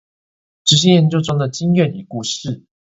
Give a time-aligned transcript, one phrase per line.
[0.65, 2.63] 質性研究中的經驗與故事